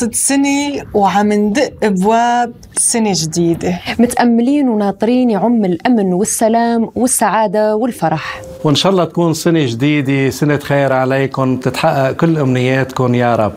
خلصت 0.00 0.14
سنة 0.14 0.84
وعم 0.94 1.32
ندق 1.32 1.72
ابواب 1.82 2.52
سنة 2.76 3.12
جديدة. 3.14 3.80
متأملين 3.98 4.68
وناطرين 4.68 5.30
يعم 5.30 5.64
الأمن 5.64 6.12
والسلام 6.12 6.90
والسعادة 6.94 7.76
والفرح. 7.76 8.40
وإن 8.64 8.74
شاء 8.74 8.92
الله 8.92 9.04
تكون 9.04 9.34
سنة 9.34 9.66
جديدة 9.66 10.30
سنة 10.30 10.56
خير 10.58 10.92
عليكم 10.92 11.56
تتحقق 11.56 12.12
كل 12.12 12.38
أمنياتكم 12.38 13.14
يا 13.14 13.36
رب. 13.36 13.52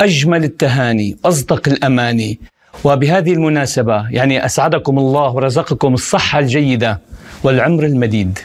أجمل 0.00 0.44
التهاني 0.44 1.16
أصدق 1.24 1.68
الأماني. 1.68 2.40
وبهذه 2.84 3.32
المناسبة 3.32 4.10
يعني 4.10 4.44
أسعدكم 4.44 4.98
الله 4.98 5.34
ورزقكم 5.34 5.94
الصحة 5.94 6.38
الجيدة 6.38 7.00
والعمر 7.44 7.84
المديد. 7.84 8.38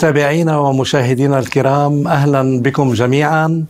متابعينا 0.00 0.58
ومشاهدينا 0.58 1.38
الكرام 1.38 2.08
أهلا 2.08 2.60
بكم 2.62 2.92
جميعا. 2.92 3.64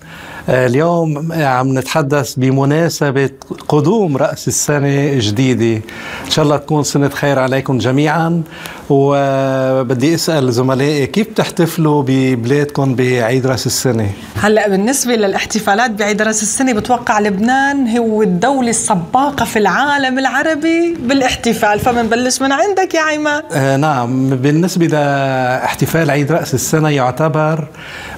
اليوم 0.50 1.32
عم 1.32 1.78
نتحدث 1.78 2.34
بمناسبة 2.34 3.30
قدوم 3.68 4.16
رأس 4.16 4.48
السنة 4.48 5.18
جديدة 5.18 5.82
إن 6.26 6.30
شاء 6.30 6.44
الله 6.44 6.56
تكون 6.56 6.82
سنة 6.82 7.08
خير 7.08 7.38
عليكم 7.38 7.78
جميعا. 7.78 8.42
وبدي 8.90 10.14
أسأل 10.14 10.52
زملائي 10.52 11.06
كيف 11.06 11.26
تحتفلوا 11.36 12.04
ببلادكم 12.06 12.94
بعيد 12.94 13.46
رأس 13.46 13.66
السنة؟ 13.66 14.10
هلأ 14.42 14.68
بالنسبة 14.68 15.14
للاحتفالات 15.14 15.90
بعيد 15.90 16.22
رأس 16.22 16.42
السنة 16.42 16.72
بتوقع 16.72 17.20
لبنان 17.20 17.96
هو 17.98 18.22
الدولة 18.22 18.70
السباقة 18.70 19.44
في 19.44 19.58
العالم 19.58 20.18
العربي 20.18 20.96
بالاحتفال. 21.00 21.78
فبنبلش 21.78 22.42
من 22.42 22.52
عندك 22.52 22.94
يا 22.94 23.00
عماد 23.00 23.44
آه 23.52 23.76
نعم. 23.76 24.30
بالنسبة 24.36 24.86
لاحتفال 24.86 26.10
عيد 26.10 26.32
رأس 26.32 26.54
السنة 26.54 26.88
يعتبر 26.88 27.68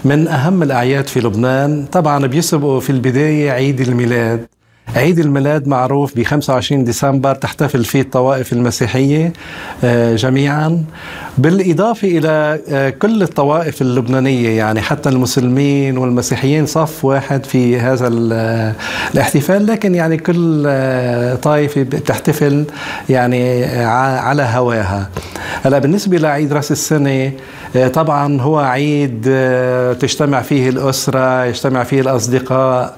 من 0.05 0.29
أهم 0.29 0.63
الأعياد 0.63 1.07
في 1.07 1.21
لبنان. 1.21 1.87
طبعا 1.93 2.22
بيسبقوا 2.27 2.81
في 2.81 2.91
البداية 2.91 3.51
عيد 3.51 3.81
الميلاد. 3.81 4.47
عيد 4.97 5.19
الميلاد 5.19 5.69
معروف 5.69 6.17
ب 6.17 6.23
25 6.23 6.85
ديسمبر 6.85 7.35
تحتفل 7.35 7.85
فيه 7.85 8.01
الطوائف 8.01 8.53
المسيحية 8.53 9.33
آه، 9.85 10.17
جميعا. 10.17 10.85
بالإضافة 11.39 12.09
إلى 12.09 12.61
آه، 12.69 12.91
كل 12.91 13.23
الطوائف 13.23 13.83
اللبنانية 13.83 14.49
يعني 14.49 14.81
حتى 14.81 15.09
المسلمين 15.09 15.99
والمسيحيين 15.99 16.67
صف 16.67 17.05
واحد 17.05 17.45
في 17.45 17.81
هذا 17.81 18.11
آه، 18.33 18.75
الاحتفال. 19.15 19.67
لكن 19.67 19.95
يعني 19.95 20.17
كل 20.17 20.63
طائفة 21.43 21.83
بتحتفل 21.83 22.65
يعني 23.09 23.65
على 23.85 24.43
هواها. 24.43 25.09
هلا 25.65 25.79
بالنسبة 25.79 26.17
لعيد 26.17 26.53
رأس 26.53 26.73
السنة 26.73 27.33
طبعا 27.93 28.41
هو 28.41 28.59
عيد 28.59 29.23
تجتمع 30.01 30.43
فيه 30.43 30.69
الأسرة 30.69 31.45
يجتمع 31.45 31.85
فيه 31.85 32.01
الأصدقاء 32.01 32.97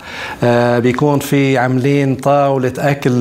بيكون 0.81 1.19
في 1.19 1.59
عملية 1.59 1.74
عاملين 1.75 2.15
طاولة 2.15 2.73
أكل 2.79 3.13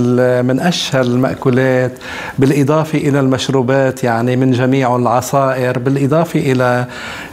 من 0.43 0.59
أشهر 0.59 1.01
المأكولات 1.01 1.91
بالإضافة 2.39 2.97
إلى 2.97 3.19
المشروبات 3.19 4.03
يعني 4.03 4.35
من 4.35 4.51
جميع 4.51 4.95
العصائر 4.95 5.79
بالإضافة 5.79 6.39
إلى 6.39 6.85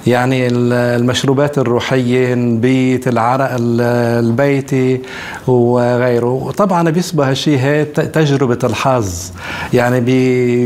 يعني 0.06 0.48
المشروبات 0.50 1.58
الروحية 1.58 2.34
نبيت 2.34 3.08
العرق 3.08 3.50
البيتي 3.60 5.00
وغيره. 5.46 6.26
وطبعا 6.32 6.90
بيشبه 6.90 7.30
هالشيء 7.30 7.58
هي 7.58 7.84
تجربة 7.84 8.58
الحظ 8.64 9.30
يعني 9.72 10.00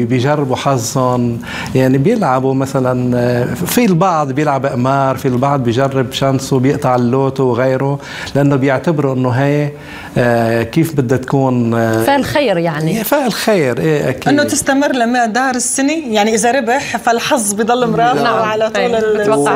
بيجربوا 0.04 0.56
حظهم. 0.56 1.38
يعني 1.74 1.98
بيلعبوا 1.98 2.54
مثلا 2.54 3.44
في 3.54 3.84
البعض 3.84 4.32
بيلعب 4.32 4.66
قمار 4.66 5.16
في 5.16 5.28
البعض 5.28 5.64
بيجرب 5.64 6.12
شانسه 6.12 6.58
بيقطع 6.58 6.96
اللوتو 6.96 7.44
وغيره 7.44 7.98
لأنه 8.34 8.56
بيعتبروا 8.56 9.14
أنه 9.14 9.30
هي 9.30 9.70
آه، 10.18 10.43
كيف 10.62 10.94
بدها 10.94 11.18
تكون 11.18 11.74
آه، 11.74 12.04
فعل 12.04 12.24
خير 12.24 12.58
يعني. 12.58 13.04
فعل 13.04 13.32
خير 13.32 13.78
إيه 13.78 14.08
أكيد. 14.08 14.28
إنه 14.28 14.44
تستمر 14.44 14.92
لمدار 14.92 15.54
السنة 15.54 15.92
يعني 15.92 16.34
إذا 16.34 16.52
ربح 16.52 16.96
فالحظ 16.96 17.52
بضل 17.52 17.86
مرافق 17.86 18.22
نعم. 18.22 18.42
على 18.42 18.70
طول 18.70 19.00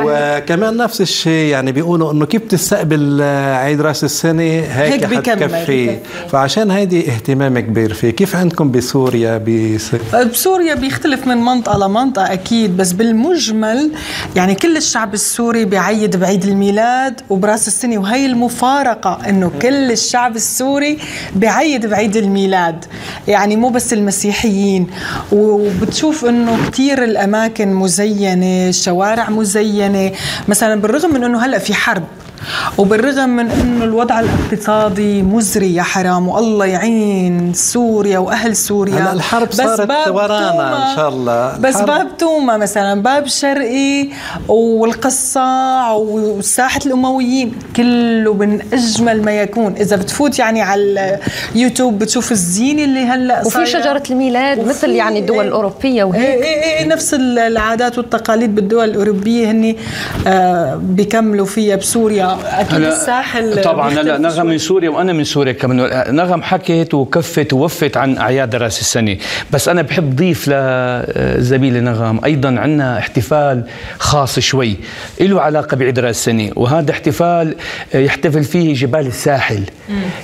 وكمان 0.05 0.77
نفس 0.77 1.01
الشيء 1.01 1.51
يعني 1.51 1.71
بيقولوا 1.71 2.11
إنه 2.11 2.25
كيف 2.25 2.41
تستقبل 2.41 3.19
آه، 3.21 3.55
عيد 3.55 3.81
راس 3.81 4.03
السنة؟ 4.03 4.43
هيك, 4.43 5.03
هيك 5.03 5.05
حتكفي. 5.05 5.97
فعشان 6.29 6.71
هيدي 6.71 7.11
اهتمام 7.11 7.59
كبير 7.59 7.93
فيه. 7.93 8.09
كيف 8.09 8.35
عندكم 8.35 8.71
بسوريا 8.71 9.37
بسوريا 10.13 10.75
بيختلف 10.75 11.27
من 11.27 11.37
منطقة 11.37 11.87
لمنطقة 11.87 12.33
أكيد. 12.33 12.77
بس 12.77 12.91
بالمجمل 12.91 13.91
يعني 14.35 14.55
كل 14.55 14.77
الشعب 14.77 15.13
السوري 15.13 15.65
بيعيد 15.65 16.15
بعيد 16.15 16.45
الميلاد 16.45 17.21
وبراس 17.29 17.67
السنة 17.67 17.97
وهي 17.97 18.25
المفارقة 18.25 19.29
إنه 19.29 19.51
كل 19.61 19.91
الشعب 19.91 20.35
السوري 20.35 20.78
بعيد 21.35 21.85
بعيد 21.85 22.15
الميلاد. 22.15 22.85
يعني 23.27 23.55
مو 23.55 23.69
بس 23.69 23.93
المسيحيين. 23.93 24.87
وبتشوف 25.31 26.25
إنه 26.25 26.69
كثير 26.71 27.03
الأماكن 27.03 27.73
مزينة 27.73 28.69
الشوارع 28.69 29.29
مزينة. 29.29 30.11
مثلا 30.47 30.81
بالرغم 30.81 31.13
من 31.13 31.23
إنه 31.23 31.45
هلأ 31.45 31.57
في 31.57 31.73
حرب 31.73 32.03
وبالرغم 32.77 33.29
من 33.29 33.51
إنه 33.51 33.83
الوضع 33.83 34.19
الاقتصادي 34.19 35.21
مزري 35.23 35.75
يا 35.75 35.83
حرام 35.83 36.27
والله 36.27 36.65
يعين 36.65 37.53
سوريا 37.53 38.19
وأهل 38.19 38.55
سوريا 38.55 38.95
هلا 38.95 39.13
الحرب 39.13 39.51
صارت 39.51 40.07
ورانا 40.07 40.91
إن 40.91 40.95
شاء 40.95 41.09
الله. 41.09 41.57
بس 41.57 41.81
باب 41.81 42.17
توما 42.17 42.57
مثلا 42.57 43.01
باب 43.01 43.27
شرقي 43.27 44.09
والقصاع 44.47 45.93
وساحة 45.93 46.79
الأمويين 46.85 47.53
كله 47.75 48.33
من 48.33 48.59
أجمل 48.73 49.23
ما 49.23 49.31
يكون. 49.31 49.73
إذا 49.73 49.95
بتفوت 49.95 50.39
يعني 50.39 50.61
على 50.61 51.19
اليوتيوب 51.55 51.99
بتشوف 51.99 52.31
الزينه 52.31 52.83
اللي 52.83 53.05
هلأ 53.05 53.41
وفي 53.45 53.65
شجرة 53.65 54.03
الميلاد 54.09 54.67
مثل 54.67 54.89
يعني 54.89 55.19
الدول 55.19 55.47
الأوروبية 55.47 56.03
وهيك. 56.03 56.21
إيه 56.21 56.43
إيه 56.43 56.79
إيه 56.79 56.85
نفس 56.87 57.13
العادات 57.13 57.97
والتقاليد 57.97 58.55
بالدول 58.55 58.89
الأوروبية 58.89 59.51
هن 59.51 59.75
آه 60.27 60.75
بيكملوا 60.75 61.45
فيها 61.45 61.75
بسوريا 61.75 62.37
أكيد 62.45 62.81
الساحل 62.81 63.61
طبعا 63.61 63.93
لا 63.93 64.17
نغم 64.17 64.45
من 64.45 64.57
سوريا 64.57 64.89
وأنا 64.89 65.13
من 65.13 65.23
سوريا 65.23 65.53
كمان. 65.53 66.15
نغم 66.15 66.41
حكت 66.41 66.93
وكفت 66.93 67.53
ووفت 67.53 67.97
عن 67.97 68.17
أعياد 68.17 68.55
رأس 68.55 68.81
السنة. 68.81 69.17
بس 69.51 69.69
أنا 69.69 69.81
بحب 69.81 70.15
ضيف 70.15 70.49
لزميلي 70.49 71.79
نغم. 71.79 72.19
أيضا 72.25 72.49
عندنا 72.59 72.97
احتفال 72.97 73.63
خاص 73.99 74.39
شوي. 74.39 74.75
له 75.21 75.41
علاقة 75.41 75.77
بعيد 75.77 75.99
رأس 75.99 76.17
السنة. 76.17 76.51
وهذا 76.55 76.91
احتفال 76.91 77.55
يحتفل 77.93 78.43
فيه 78.43 78.73
جبال 78.73 79.07
الساحل. 79.07 79.63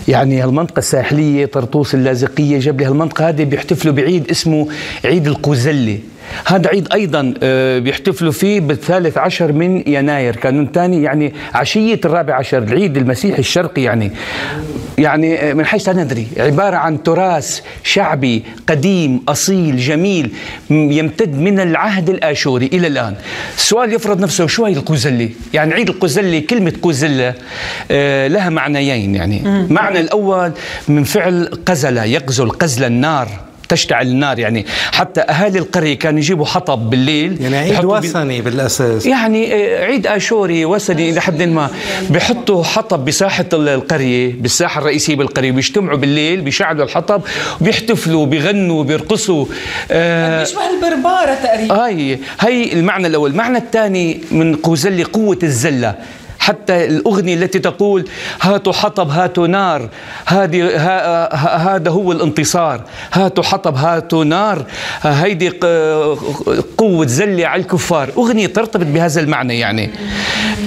يعني 0.08 0.44
المنطقة 0.44 0.80
الساحلية 0.80 1.46
طرطوس 1.46 1.94
اللاذقية 1.94 2.60
جبل 2.60 2.84
هالمنطقة 2.84 3.30
هذه 3.30 3.44
بيحتفلوا 3.44 3.94
بعيد 3.94 4.30
اسمه 4.32 4.68
عيد 5.06 5.28
القوزله 5.28 6.00
هذا 6.46 6.70
عيد 6.70 6.88
أيضا 6.94 7.34
آه، 7.44 7.80
بيحتفلوا 7.80 8.32
فيه 8.32 8.60
بالثالث 8.60 9.18
عشر 9.18 9.52
من 9.52 9.84
يناير. 9.88 10.36
كانون 10.36 10.70
ثاني 10.74 11.04
يعني 11.04 11.34
عشية 11.54 12.00
الرابع 12.06 12.36
عشر 12.36 12.58
العيد 12.58 12.98
المسيحي 12.98 13.40
الشرقي 13.40 13.82
يعني. 13.82 14.12
يعني 14.98 15.40
آه، 15.40 15.54
من 15.54 15.66
حيث 15.66 15.90
لا 15.90 16.04
ندري. 16.04 16.28
عبارة 16.38 16.76
عن 16.78 17.04
تراث 17.04 17.62
شعبي 17.84 18.44
قديم 18.70 19.22
أصيل 19.28 19.78
جميل 19.78 20.32
يمتد 20.70 21.36
من 21.40 21.60
العهد 21.60 22.10
الآشوري 22.10 22.66
إلى 22.66 22.88
الآن. 22.88 23.16
السؤال 23.58 23.94
يفرض 23.94 24.22
نفسه 24.22 24.48
شو 24.48 24.66
هي 24.66 24.74
القوزله 24.74 25.30
يعني 25.54 25.74
عيد 25.74 25.90
القوزله 25.90 26.40
كلمة 26.40 26.74
قوزله 26.82 27.34
آه، 27.92 28.28
لها 28.28 28.50
معنيين 28.50 29.16
يعني. 29.16 29.68
معنى 29.70 30.00
الأول 30.00 30.52
من 30.88 31.04
فعل 31.04 31.50
قزل 31.66 31.98
يقزل 31.98 32.50
قزل 32.50 32.84
النار. 32.84 33.28
تشتعل 33.68 34.08
النار 34.08 34.40
يعني 34.40 34.66
حتى 34.92 35.22
أهالي 35.22 35.60
القرية 35.60 36.00
كانوا 36.00 36.20
يجيبوا 36.20 36.46
حطب 36.46 36.90
بالليل 36.90 37.42
يعني 37.42 37.58
عيد 37.58 37.86
وثني 37.86 38.42
بالأساس. 38.42 39.06
يعني 39.06 39.54
آه، 39.54 39.86
عيد 39.86 40.08
آشوري 40.08 40.66
وثني 40.66 41.10
إلى 41.10 41.22
حد 41.22 41.44
ما. 41.44 41.70
بيحطوا 42.10 42.64
حطب 42.64 43.06
بساحة 43.06 43.46
القرية 43.54 44.34
بالساحة 44.34 44.80
الرئيسية 44.82 45.16
بالقرية 45.16 45.52
بيجتمعوا 45.52 45.98
بالليل 45.98 46.42
بيشعلوا 46.42 46.86
الحطب 46.86 47.22
وبيحتفلوا 47.62 48.26
بيغنوا 48.26 48.84
بيرقصوا 48.84 49.46
آه 49.92 50.40
بيشبه 50.40 50.62
البربارة 50.70 51.34
تقريبا. 51.44 51.76
هاي 51.86 52.20
هي 52.40 52.74
المعنى 52.74 53.08
الأول. 53.08 53.32
المعنى 53.32 53.58
الثاني 53.58 54.22
من 54.32 54.56
قوزله 54.56 55.06
قوة 55.14 55.40
الزلة. 55.44 55.96
حتى 56.46 56.86
الأغنية 56.86 57.34
التي 57.34 57.60
تقول 57.60 58.06
هاتوا 58.42 58.74
حطب 58.74 59.10
هاتوا 59.10 59.48
نار. 59.48 59.90
هذه 60.26 60.78
هذا 61.74 61.90
هو 61.90 62.12
الانتصار. 62.12 62.82
هاتوا 63.14 63.44
حطب 63.44 63.76
هاتوا 63.76 64.24
نار. 64.24 64.66
هيدي 65.02 65.50
قوة 66.78 67.06
زلة 67.06 67.48
على 67.48 67.62
الكفار. 67.62 68.10
أغنية 68.18 68.48
ترتبط 68.48 68.86
بهذا 68.86 69.22
المعنى 69.22 69.60
يعني. 69.60 69.90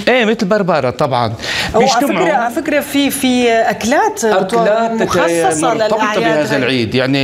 إيه 0.07 0.25
مثل 0.25 0.45
بربارة 0.45 0.89
طبعا. 0.89 1.33
على 1.75 1.87
فكرة 1.87 2.33
على 2.33 2.55
فكرة 2.55 2.79
في 2.79 3.09
في 3.11 3.51
أكلات 3.51 4.23
أكلات 4.25 4.91
مخصصة 4.91 5.73
مرتبطة 5.73 6.19
بهذا 6.19 6.57
العيد. 6.57 6.95
يعني 6.95 7.19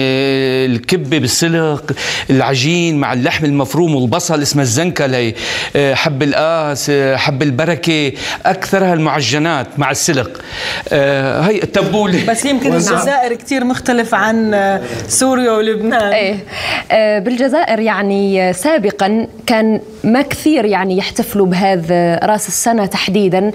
الكبة 0.65 1.17
بالسلق 1.17 1.91
العجين 2.29 2.97
مع 2.97 3.13
اللحم 3.13 3.45
المفروم 3.45 3.95
والبصل 3.95 4.41
اسمها 4.41 4.63
الزنكلة 4.63 5.33
آه، 5.75 5.93
حب 5.93 6.23
القاس 6.23 6.89
آه، 6.89 7.15
حب 7.15 7.41
البركة 7.41 8.11
أكثرها 8.45 8.93
المعجنات 8.93 9.67
مع 9.77 9.91
السلق. 9.91 10.41
آه، 10.89 11.41
هي 11.41 11.63
التبولة. 11.63 12.25
بس 12.27 12.45
يمكن 12.45 12.73
الجزائر 12.73 13.33
كثير 13.33 13.63
مختلف 13.63 14.15
عن 14.15 14.79
سوريا 15.07 15.51
ولبنان. 15.51 16.13
إيه. 16.13 16.39
بالجزائر 17.19 17.79
يعني 17.79 18.53
سابقا 18.53 19.27
كان 19.47 19.79
ما 20.03 20.21
كثير 20.21 20.65
يعني 20.65 20.97
يحتفلوا 20.97 21.45
بهذا 21.45 22.19
رأس 22.23 22.47
السنة 22.47 22.85
تحديدا 22.85 23.51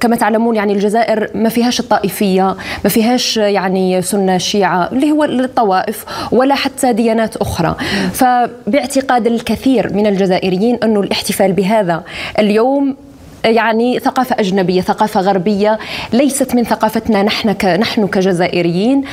كما 0.00 0.16
تعلمون 0.16 0.56
يعني 0.56 0.72
الجزائر 0.72 1.30
ما 1.34 1.48
فيهاش 1.48 1.80
الطائفية 1.80 2.56
ما 2.84 2.90
فيهاش 2.90 3.36
يعني 3.36 4.02
سنة 4.02 4.38
شيعة 4.38 4.88
اللي 4.92 5.10
هو 5.10 5.24
الطوائف 5.24 6.04
ولا 6.32 6.54
حتى 6.54 6.92
ديانات 6.92 7.36
أخرى. 7.36 7.76
فباعتقاد 8.12 9.26
الكثير 9.26 9.92
من 9.92 10.06
الجزائريين 10.06 10.78
أنه 10.82 11.00
الاحتفال 11.00 11.52
بهذا 11.52 12.02
اليوم 12.38 12.96
يعني 13.44 13.98
ثقافة 13.98 14.36
أجنبية 14.38 14.80
ثقافة 14.80 15.20
غربية 15.20 15.78
ليست 16.12 16.54
من 16.54 16.64
ثقافتنا 16.64 17.22
نحن 17.22 17.56
نحن 17.80 18.06
كجزائريين. 18.06 19.04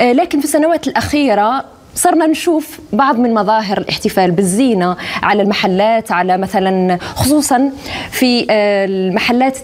لكن 0.00 0.38
في 0.38 0.44
السنوات 0.44 0.88
الأخيرة 0.88 1.64
صرنا 1.94 2.26
نشوف 2.26 2.80
بعض 2.92 3.18
من 3.18 3.34
مظاهر 3.34 3.78
الاحتفال 3.78 4.30
بالزينة 4.30 4.96
على 5.22 5.42
المحلات 5.42 6.12
على 6.12 6.38
مثلا 6.38 6.98
خصوصا 7.14 7.70
في 8.10 8.46
آه، 8.50 8.84
المحلات 8.84 9.56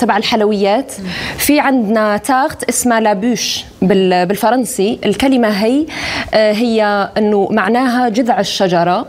تبع 0.00 0.16
الحلويات. 0.16 0.92
في 1.38 1.60
عندنا 1.60 2.16
تارت 2.16 2.64
اسمها 2.64 3.00
لابوش 3.00 3.64
بالفرنسي. 3.82 4.98
الكلمة 5.04 5.48
هي 5.48 5.86
آه، 6.34 6.52
هي 6.52 7.10
إنه 7.18 7.48
معناها 7.50 8.08
جذع 8.08 8.40
الشجرة. 8.40 9.06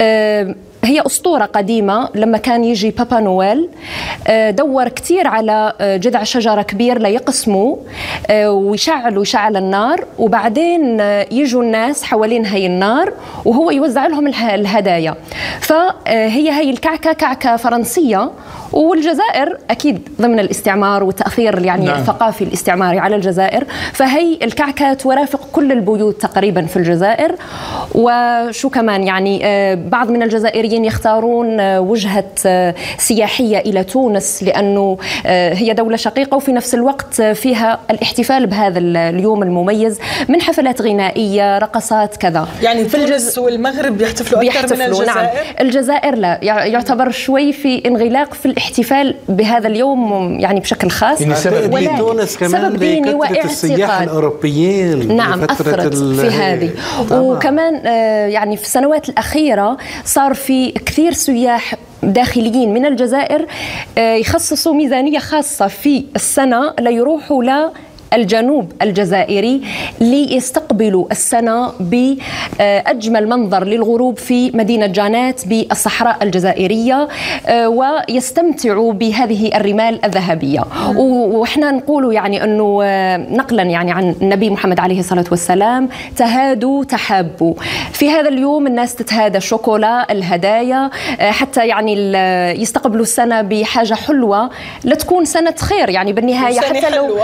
آه، 0.00 0.54
هي 0.84 1.02
أسطورة 1.06 1.44
قديمة 1.44 2.08
لما 2.14 2.38
كان 2.38 2.64
يجي 2.64 2.90
بابا 2.90 3.20
نويل 3.20 3.68
آه، 4.26 4.50
دور 4.50 4.88
كثير 4.88 5.26
على 5.26 5.72
آه، 5.80 5.96
جذع 5.96 6.22
شجرة 6.22 6.62
كبير 6.62 6.98
ليقسموا 6.98 7.76
آه، 8.30 8.50
ويشعلوا 8.50 9.24
شعل 9.24 9.56
النار 9.56 10.04
وبعدين 10.18 11.00
يجوا 11.30 11.62
الناس 11.62 12.02
حوالين 12.02 12.46
هي 12.46 12.66
النار 12.66 13.12
وهو 13.44 13.70
يوزع 13.70 14.06
لهم 14.06 14.26
الهدايا. 14.26 15.14
فهي 15.60 16.50
هي 16.50 16.70
الكعكة 16.70 17.12
كعكة 17.12 17.56
فرنسية 17.56 18.30
والجزائر 18.72 19.58
أكيد 19.70 20.08
ضمن 20.20 20.40
الاستعمار 20.40 21.04
والتاثير 21.04 21.64
يعني 21.64 21.86
نعم. 21.86 22.00
الثقافي 22.00 22.44
الاستعماري 22.44 22.98
على 22.98 23.16
الجزائر. 23.16 23.64
فهي 23.92 24.38
الكعكة 24.42 24.94
ترافق 24.94 25.48
كل 25.52 25.72
البيوت 25.72 26.22
تقريبا 26.22 26.66
في 26.66 26.76
الجزائر. 26.76 27.34
وشو 27.94 28.68
كمان 28.68 29.02
يعني 29.02 29.40
بعض 29.76 30.10
من 30.10 30.22
الجزائريين 30.22 30.69
يختارون 30.76 31.60
آه، 31.60 31.80
وجهة 31.80 32.24
آه، 32.46 32.74
سياحية 32.98 33.58
إلى 33.58 33.84
تونس 33.84 34.42
لأنه 34.42 34.98
هي 35.26 35.72
دولة 35.72 35.96
شقيقة 35.96 36.36
وفي 36.36 36.52
نفس 36.52 36.74
الوقت 36.74 37.22
فيها 37.22 37.78
الاحتفال 37.90 38.46
بهذا 38.46 38.78
اليوم 38.78 39.42
المميز 39.42 39.98
من 40.28 40.40
حفلات 40.40 40.82
غنائية 40.82 41.58
رقصات 41.58 42.16
كذا. 42.16 42.48
يعني 42.62 42.84
في 42.84 43.06
تونس 43.06 43.38
والمغرب 43.38 43.98
بيحتفلوا 43.98 44.42
أكثر 44.42 44.76
من 44.76 44.82
الجزائر 44.82 45.06
نعم. 45.06 45.28
الجزائر؟ 45.60 46.14
لا. 46.14 46.38
يعتبر 46.42 47.10
شوي 47.10 47.52
في 47.52 47.82
انغلاق 47.86 48.34
في 48.34 48.46
الاحتفال 48.46 49.14
بهذا 49.28 49.68
اليوم 49.68 50.36
يعني 50.40 50.60
بشكل 50.60 50.90
خاص. 50.90 51.20
يعني 51.20 51.34
سبب 51.34 51.76
دين 51.76 51.98
تونس 51.98 52.36
كمان 52.36 52.50
سبب 52.50 52.76
ديني 52.76 53.14
واعتقاد. 53.14 53.44
السياح 53.44 54.00
الأوروبيين 54.00 55.16
نعم 55.16 55.42
أثرت 55.42 55.94
في 55.94 56.26
هذه. 56.26 56.70
وكمان 57.10 57.80
آه، 57.86 58.26
يعني 58.26 58.56
في 58.56 58.62
السنوات 58.62 59.08
الأخيرة 59.08 59.76
صار 60.04 60.34
في 60.34 60.59
كثير 60.68 61.12
سياح 61.12 61.74
داخليين 62.02 62.74
من 62.74 62.86
الجزائر 62.86 63.46
آه، 63.98 64.14
يخصصوا 64.14 64.74
ميزانية 64.74 65.18
خاصة 65.18 65.66
في 65.66 66.04
السنة 66.16 66.74
ليروحوا 66.80 67.44
الجنوب 68.14 68.72
الجزائري 68.82 69.62
ليستقبلوا 70.00 71.06
السنة 71.10 71.72
بأجمل 71.80 73.28
منظر 73.28 73.64
للغروب 73.64 74.18
في 74.18 74.50
مدينة 74.56 74.86
جانات 74.86 75.46
بالصحراء 75.46 76.16
الجزائرية 76.22 77.08
آه، 77.46 77.68
ويستمتعوا 77.68 78.92
بهذه 78.92 79.56
الرمال 79.56 80.04
الذهبية. 80.04 80.64
وإحنا 80.96 81.70
نقول 81.70 82.14
يعني 82.14 82.44
أنه 82.44 82.80
آه، 82.84 83.16
نقلا 83.16 83.62
يعني 83.62 83.92
عن 83.92 84.14
النبي 84.22 84.50
محمد 84.50 84.80
عليه 84.80 85.00
الصلاة 85.00 85.24
والسلام 85.30 85.88
تهادوا 86.16 86.84
تحابوا. 86.84 87.54
في 87.92 88.10
هذا 88.10 88.28
اليوم 88.28 88.66
الناس 88.66 88.94
تتهادى 88.94 89.40
شوكولا 89.40 90.12
الهدايا 90.12 90.90
آه، 91.20 91.30
حتى 91.30 91.66
يعني 91.66 91.92
يستقبلوا 92.62 93.02
السنة 93.02 93.42
بحاجة 93.42 93.94
حلوة 93.94 94.50
لتكون 94.84 95.24
سنة 95.24 95.54
خير. 95.58 95.88
يعني 95.88 96.12
بالنهاية 96.12 96.60
حتى 96.60 96.90
لو 96.90 97.18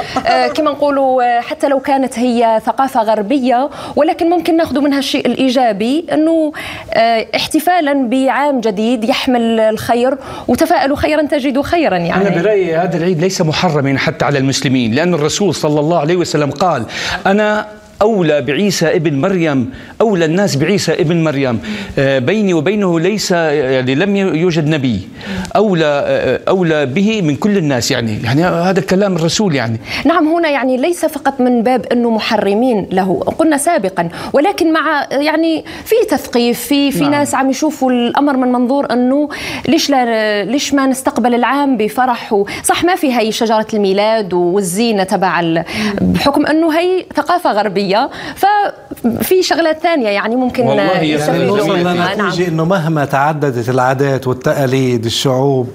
كما 0.54 0.75
نقولوا 0.76 1.22
آه، 1.22 1.40
حتى 1.40 1.68
لو 1.68 1.80
كانت 1.80 2.18
هي 2.18 2.60
ثقافة 2.66 3.02
غربية 3.02 3.70
ولكن 3.96 4.30
ممكن 4.30 4.56
ناخذ 4.56 4.80
منها 4.80 4.98
الشيء 4.98 5.26
الإيجابي 5.26 6.06
أنه 6.12 6.52
آه، 6.94 7.26
احتفالا 7.36 8.08
بعام 8.08 8.60
جديد 8.60 9.04
يحمل 9.04 9.60
الخير 9.60 10.18
وتفاءلوا 10.48 10.96
خيرا 10.96 11.22
تجدوا 11.22 11.62
خيرا 11.62 11.96
يعني. 11.96 12.28
أنا 12.28 12.42
برأيي 12.42 12.76
هذا 12.76 12.96
العيد 12.96 13.20
ليس 13.20 13.40
محرما 13.40 13.98
حتى 13.98 14.24
على 14.24 14.38
المسلمين 14.38 14.94
لأن 14.94 15.14
الرسول 15.14 15.54
صلى 15.54 15.80
الله 15.80 15.98
عليه 15.98 16.16
وسلم 16.16 16.50
قال 16.50 16.84
أنا 17.26 17.66
أولى 18.02 18.40
بعيسى 18.42 18.86
ابن 18.96 19.20
مريم 19.20 19.70
أولى 20.00 20.24
الناس 20.24 20.56
بعيسى 20.56 20.92
ابن 20.92 21.24
مريم. 21.24 21.60
آه، 21.98 22.18
بيني 22.18 22.54
وبينه 22.54 23.00
ليس 23.00 23.30
يعني 23.30 23.94
لم 23.94 24.16
يوجد 24.16 24.68
نبي. 24.68 25.08
أولى 25.56 26.04
آه، 26.06 26.40
أولى 26.48 26.86
به 26.86 27.22
من 27.22 27.36
كل 27.36 27.56
الناس 27.56 27.90
يعني 27.90 28.18
يعني 28.24 28.44
هذا 28.44 28.80
كلام 28.80 29.16
الرسول 29.16 29.54
يعني. 29.54 29.80
نعم 30.04 30.28
هنا 30.28 30.48
يعني 30.48 30.76
ليس 30.76 31.04
فقط 31.04 31.40
من 31.40 31.62
باب 31.62 31.86
أنه 31.92 32.10
محرمين 32.10 32.86
له. 32.92 33.20
قلنا 33.38 33.56
سابقا 33.56 34.08
ولكن 34.32 34.72
مع 34.72 35.06
يعني 35.10 35.64
في 35.84 35.96
تثقيف 36.10 36.60
في 36.60 36.90
في 36.90 37.00
نعم. 37.00 37.10
ناس 37.10 37.34
عم 37.34 37.50
يشوفوا 37.50 37.92
الأمر 37.92 38.36
من 38.36 38.52
منظور 38.52 38.92
أنه 38.92 39.28
ليش 39.68 39.90
لا 39.90 40.44
ليش 40.44 40.74
ما 40.74 40.86
نستقبل 40.86 41.34
العام 41.34 41.76
بفرح؟ 41.76 42.42
صح 42.64 42.84
ما 42.84 42.94
في 42.94 43.18
هي 43.18 43.32
شجرة 43.32 43.66
الميلاد 43.74 44.34
والزينة 44.34 45.04
تبع 45.04 45.62
بحكم 46.00 46.46
أنه 46.46 46.78
هي 46.78 47.04
ثقافة 47.16 47.52
غربية. 47.52 47.85
العربيه 47.86 48.10
ففي 48.36 49.42
شغلات 49.42 49.82
ثانية 49.82 50.08
يعني 50.08 50.36
ممكن 50.36 50.62
والله 50.66 50.82
يعني 50.82 51.46
نوصل 51.46 51.78
لنتيجه 51.78 52.16
نعم. 52.16 52.32
إنه 52.48 52.64
مهما 52.64 53.04
تعددت 53.04 53.68
العادات 53.68 54.26
والتقاليد 54.26 55.04
الشعوب 55.04 55.68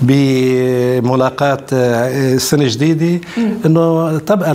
بملاقاة 0.00 1.64
السنة 1.72 2.62
الجديده 2.62 3.20
إنه 3.66 4.18
تبقى 4.18 4.52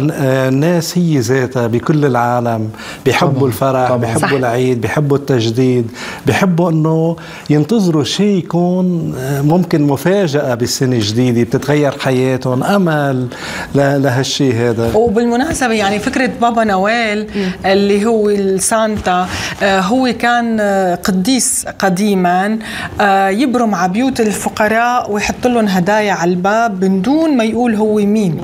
الناس 0.47 0.97
هي 0.97 1.19
ذاتها 1.19 1.67
بكل 1.67 2.05
العالم 2.05 2.69
بيحبوا 3.05 3.47
الفرح 3.47 3.87
طبعا. 3.87 3.97
بيحبوا 3.97 4.37
العيد 4.37 4.81
بيحبوا 4.81 5.17
التجديد 5.17 5.91
بيحبوا 6.25 6.69
إنه 6.69 7.15
ينتظروا 7.49 8.03
شيء 8.03 8.37
يكون 8.37 9.15
ممكن 9.45 9.81
مفاجأة 9.83 10.55
بالسنه 10.55 10.95
الجديدة 10.95 11.43
بتتغير 11.43 11.91
حياتهم 11.99 12.63
أمل 12.63 13.27
لهالشيء 13.75 14.53
هذا. 14.55 14.91
وبالمناسبة 14.95 15.73
يعني 15.73 15.99
فكرة 15.99 16.29
بابا 16.41 16.63
نويل 16.63 17.00
نويل 17.01 17.27
اللي 17.65 18.05
هو 18.05 18.29
السانتا 18.29 19.27
آه، 19.63 19.79
هو 19.79 20.13
كان 20.19 20.57
آه، 20.59 20.95
قديس 20.95 21.65
قديما 21.79 22.59
آه، 23.01 23.29
يبرم 23.29 23.75
على 23.75 23.91
بيوت 23.91 24.19
الفقراء 24.19 25.11
ويحط 25.11 25.47
لهم 25.47 25.67
هدايا 25.67 26.13
على 26.13 26.31
الباب 26.31 26.83
من 26.83 27.01
دون 27.01 27.37
ما 27.37 27.43
يقول 27.43 27.75
هو 27.75 27.95
مين. 27.95 28.41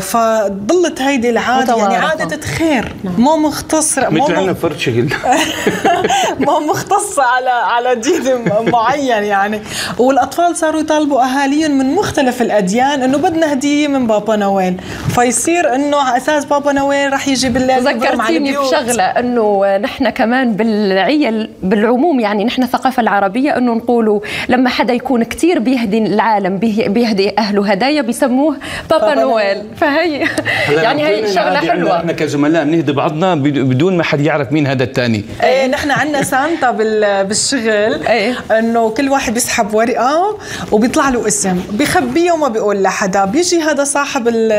فضلت 0.00 1.00
هيدي 1.00 1.30
العادة 1.30 1.76
يعني 1.76 1.96
عادة 1.96 2.40
خير. 2.40 2.94
مو 3.18 3.36
مختصره 3.36 4.08
مثل 4.08 4.34
عنا 4.34 4.54
فرشة 4.54 5.08
مو 6.46 6.60
مختصه 6.60 7.22
على 7.22 7.50
على 7.50 7.94
دين 7.94 8.22
معين 8.72 9.24
يعني. 9.24 9.60
والأطفال 9.98 10.56
صاروا 10.56 10.80
يطالبوا 10.80 11.22
اهاليهم 11.22 11.70
من 11.70 11.94
مختلف 11.94 12.42
الأديان 12.42 13.02
إنه 13.02 13.18
بدنا 13.18 13.52
هدية 13.52 13.88
من 13.88 14.06
بابا 14.06 14.36
نويل. 14.36 14.80
فيصير 15.14 15.74
إنه 15.74 15.96
على 15.96 16.16
أساس 16.16 16.44
بابا 16.44 16.72
نويل 16.72 17.12
رح 17.12 17.28
يجيب 17.28 17.56
ذكرتيني. 17.70 18.52
بشغله 18.56 19.02
أنه 19.04 19.76
نحن 19.76 20.10
كمان 20.10 20.52
بالعيل 20.52 21.50
بالعموم 21.62 22.20
يعني 22.20 22.44
نحن 22.44 22.62
الثقافة 22.62 23.00
العربية 23.00 23.56
أنه 23.58 23.74
نقولوا 23.74 24.20
لما 24.48 24.70
حدا 24.70 24.94
يكون 24.94 25.22
كتير 25.24 25.58
بيهدي 25.58 25.98
العالم 25.98 26.56
بيه- 26.58 26.88
بيهدي 26.88 27.38
أهله. 27.38 27.70
هدايا 27.70 28.02
بيسموه 28.02 28.56
بابا 28.90 29.06
بابا 29.08 29.20
نويل. 29.20 29.62
فهي 29.76 30.24
يعني 30.68 31.06
هي 31.06 31.26
شغلة 31.34 31.56
حلوة. 31.56 31.96
إحنا 31.96 32.12
كزملاء 32.12 32.64
بنهدي 32.64 32.92
بعضنا 32.92 33.34
بد- 33.34 33.58
بدون 33.58 33.96
ما 33.96 34.04
حد 34.04 34.20
يعرف 34.20 34.52
مين 34.52 34.66
هذا 34.66 34.84
الثاني 34.84 35.24
إيه 35.42 35.66
نحن 35.66 35.90
عندنا 35.90 36.22
سانتا 36.22 36.70
بال- 36.70 37.24
بالشغل. 37.24 38.06
إيه. 38.06 38.34
إنه 38.58 38.88
كل 38.90 39.08
واحد 39.08 39.34
بيسحب 39.34 39.74
ورقة 39.74 40.38
وبيطلع 40.72 41.08
له 41.08 41.26
اسم. 41.26 41.60
بخبيه 41.72 42.32
وما 42.32 42.48
بيقول 42.48 42.82
لحدا. 42.82 43.24
بيجي 43.24 43.60
هذا 43.62 43.84
صاحب 43.84 44.28
ال- 44.28 44.52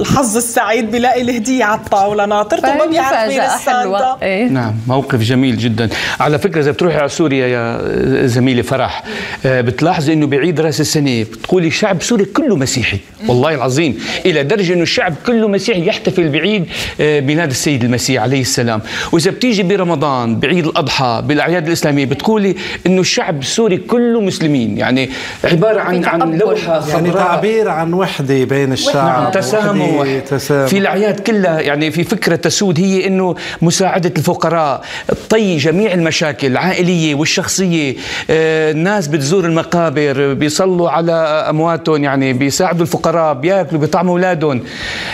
الحظ 0.00 0.36
السعيد 0.36 0.90
بيلاقي 0.90 1.20
الهدية 1.22 1.64
على 1.64 1.80
الطاولة. 1.80 2.26
ناطرته 2.38 2.70
وما 2.70 2.78
فهي 2.78 2.88
بيعرف 2.88 3.28
مين. 3.28 3.94
إيه. 4.22 4.48
نعم 4.48 4.74
موقف 4.86 5.20
جميل 5.22 5.56
جدا. 5.56 5.88
على 6.20 6.38
فكرة 6.38 6.60
إذا 6.60 6.70
بتروحي 6.70 6.96
على 6.98 7.08
سوريا 7.08 7.46
يا 7.46 8.26
زميلي 8.26 8.62
فرح 8.62 9.02
آه، 9.46 9.60
بتلاحظي 9.60 10.12
أنه 10.12 10.26
بعيد 10.26 10.60
رأس 10.60 10.80
السنة 10.80 11.22
بتقولي 11.22 11.70
شعب 11.70 12.02
سوري 12.02 12.24
كله 12.24 12.56
مسيحي. 12.56 12.98
والله 13.28 13.54
العظيم 13.54 13.98
إلى 14.26 14.42
درجة 14.42 14.72
أنه 14.72 14.82
الشعب 14.82 15.14
كله 15.26 15.48
مسيحي 15.48 15.86
يحتفل 15.86 16.28
بعيد 16.28 16.66
آه، 17.00 17.20
ميلاد 17.20 17.50
السيد 17.50 17.84
المسيح 17.84 18.22
عليه 18.22 18.40
السلام. 18.40 18.80
وإذا 19.12 19.30
بتيجي 19.30 19.62
برمضان 19.62 20.40
بعيد 20.40 20.66
الأضحى 20.66 21.22
بالأعياد 21.26 21.66
الإسلامية 21.66 22.04
بتقولي 22.04 22.54
أنه 22.86 23.00
الشعب 23.00 23.40
السوري 23.40 23.76
كله 23.76 24.20
مسلمين. 24.20 24.78
يعني 24.78 25.10
عبارة 25.44 25.80
عن 25.80 26.04
عن. 26.04 26.38
لوحة 26.38 26.88
يعني 26.88 27.10
خضراء. 27.10 27.24
تعبير 27.24 27.68
عن 27.68 27.92
وحدة 27.92 28.44
بين 28.44 28.72
الشعب 28.72 29.22
نعم 29.22 29.30
تسامح. 29.30 29.88
وحدة، 29.94 30.66
في 30.66 30.78
الأعياد 30.78 31.20
كلها 31.20 31.60
يعني 31.60 31.90
في 31.90 32.04
فكرة 32.28 32.36
تسود 32.36 32.80
هي 32.80 33.06
إنه 33.06 33.34
مساعدة 33.62 34.12
الفقراء 34.16 34.84
طي 35.30 35.56
جميع 35.56 35.92
المشاكل 35.94 36.46
العائلية 36.46 37.14
والشخصية 37.14 37.96
آه، 38.30 38.70
الناس 38.70 39.08
بتزور 39.08 39.44
المقابر 39.44 40.34
بيصلوا 40.34 40.90
على 40.90 41.12
أمواتهم 41.50 42.04
يعني 42.04 42.32
بيساعدوا 42.32 42.82
الفقراء 42.82 43.34
بياكلوا 43.34 43.80
بيطعموا 43.80 44.12
أولادهم 44.12 44.60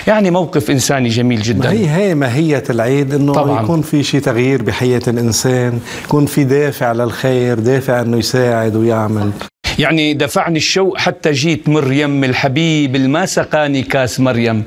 يعني 0.06 0.30
موقف 0.30 0.70
إنساني 0.70 1.08
جميل 1.08 1.38
ما 1.38 1.44
جدا 1.44 1.70
هي 1.70 1.90
هي 1.90 2.14
ماهية 2.14 2.62
العيد 2.70 3.14
إنه 3.14 3.32
طبعاً. 3.32 3.62
يكون 3.62 3.82
في 3.82 4.02
شيء 4.02 4.20
تغيير 4.20 4.62
بحياة 4.62 5.02
الإنسان، 5.08 5.80
يكون 6.04 6.26
في 6.26 6.44
دافع 6.44 6.92
للخير، 6.92 7.58
دافع 7.58 8.00
إنه 8.00 8.16
يساعد 8.16 8.76
ويعمل. 8.76 9.30
يعني 9.78 10.14
دفعني 10.14 10.56
الشوق 10.56 10.98
حتى 10.98 11.32
جيت 11.32 11.68
مريم 11.68 12.24
الحبيب 12.24 12.96
الما 12.96 13.26
سقاني 13.26 13.82
كاس 13.82 14.20
مريم. 14.20 14.64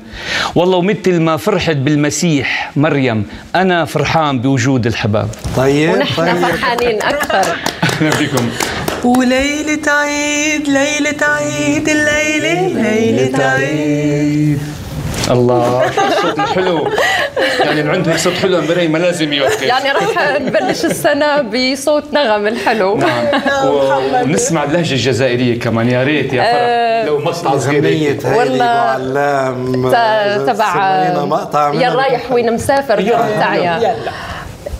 والله 0.54 0.76
ومثل 0.76 1.20
ما 1.20 1.36
فرحت 1.36 1.76
بالمسيح 1.76 2.70
مريم 2.76 3.26
أنا 3.54 3.84
فرحان 3.84 4.40
بوجود 4.40 4.86
الحباب. 4.86 5.28
طيب 5.56 5.90
ونحن 5.90 6.16
طيب. 6.16 6.36
فرحانين 6.36 7.02
أكثر. 7.02 7.56
أهلا 7.82 8.10
بكم 8.10 8.48
وليلة 9.04 9.92
عيد 9.92 10.68
ليلة 10.68 11.22
عيد 11.22 11.88
الليلة 11.88 12.68
ليلة 12.82 13.44
عيد. 13.44 14.58
الله 15.30 15.84
الصوت 15.86 16.38
الحلو. 16.38 16.88
يعني 17.64 17.80
اللي 17.80 17.92
عنده 17.92 18.16
صوت 18.16 18.32
حلو 18.32 18.58
امبارح 18.58 18.82
ما 18.82 18.98
لازم 18.98 19.32
يوقف. 19.32 19.62
يعني 19.62 19.90
رح 19.92 20.38
نبلش 20.40 20.84
السنة 20.84 21.40
بصوت 21.42 22.04
نغم 22.12 22.46
الحلو. 22.46 22.96
نعم. 22.96 23.24
و- 23.68 24.22
ونسمع 24.24 24.64
اللهجة 24.64 24.92
الجزائرية 24.92 25.58
كمان. 25.60 25.88
يا 25.88 26.04
ريت 26.04 26.32
يا 26.32 26.42
فرح. 26.42 27.06
لو 27.08 27.18
مقطع 27.18 27.58
صغير 27.58 28.18
والله 28.38 28.64
علام. 28.64 29.90
تبع 30.46 30.64
يا. 31.82 31.88
رايح 31.94 32.32
وين 32.32 32.52
مسافر 32.52 33.02
تروح 33.02 33.20
تعيا. 33.40 33.96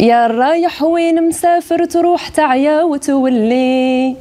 يا 0.01 0.27
رايح 0.27 0.83
وين 0.83 1.29
مسافر 1.29 1.85
تروح 1.85 2.29
تعيا 2.29 2.83
وتولي. 2.83 4.17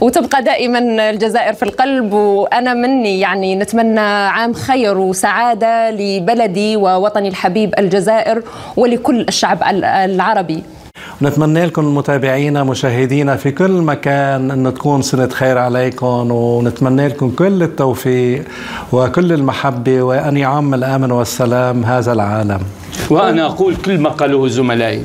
وتبقى 0.00 0.42
دائما 0.42 1.10
الجزائر 1.10 1.52
في 1.52 1.62
القلب 1.62 2.12
وأنا 2.12 2.74
مني 2.74 3.20
يعني 3.20 3.56
نتمنى 3.56 4.00
عام 4.00 4.52
خير 4.52 4.98
وسعادة 4.98 5.90
لبلدي 5.90 6.76
ووطني 6.76 7.28
الحبيب 7.28 7.74
الجزائر 7.78 8.42
ولكل 8.76 9.20
الشعب 9.20 9.58
العربي. 9.84 10.62
نتمنى 11.22 11.66
لكم 11.66 11.94
متابعينا 11.94 12.64
مشاهدينا 12.64 13.36
في 13.36 13.50
كل 13.50 13.70
مكان 13.70 14.50
أن 14.50 14.74
تكون 14.74 15.02
سنة 15.02 15.28
خير 15.28 15.58
عليكم 15.58 16.30
ونتمنى 16.30 17.08
لكم 17.08 17.30
كل 17.30 17.62
التوفيق 17.62 18.44
وكل 18.92 19.32
المحبة 19.32 20.02
وأن 20.02 20.36
يعم 20.36 20.74
الأمن 20.74 21.12
والسلام 21.12 21.84
هذا 21.84 22.12
العالم. 22.12 22.60
وأنا 23.10 23.46
أقول 23.46 23.76
كل 23.76 23.98
ما 23.98 24.10
قالوه 24.10 24.48
زملائي. 24.48 25.04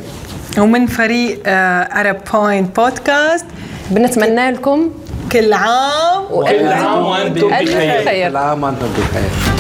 ومن 0.58 0.86
فريق 0.88 1.40
ارب 1.48 2.18
بوينت 2.34 2.80
بودكاست 2.80 3.46
بنتمنى 3.92 4.52
لكم 4.52 4.90
كل 5.32 5.54
عام 5.54 6.24
كل 6.32 6.68
عام 6.68 7.06
وأنتم 7.06 7.48
بخير. 7.48 8.06
خير 8.06 8.30
كل 8.30 8.38
عام 8.38 8.64
وأنتم 8.64 8.88
بخير. 8.88 9.51